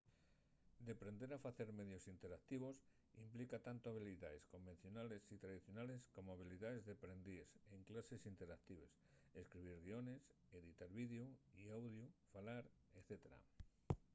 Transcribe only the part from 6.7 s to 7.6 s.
deprendíes